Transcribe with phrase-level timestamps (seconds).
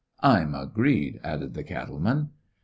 [0.23, 2.31] "I 'm agreed," added the cattle man.